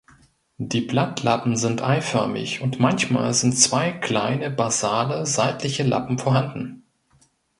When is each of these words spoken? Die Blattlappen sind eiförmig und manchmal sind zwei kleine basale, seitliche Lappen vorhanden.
Die 0.57 0.81
Blattlappen 0.81 1.55
sind 1.55 1.83
eiförmig 1.83 2.61
und 2.61 2.79
manchmal 2.79 3.35
sind 3.35 3.51
zwei 3.59 3.91
kleine 3.91 4.49
basale, 4.49 5.27
seitliche 5.27 5.83
Lappen 5.83 6.17
vorhanden. 6.17 6.81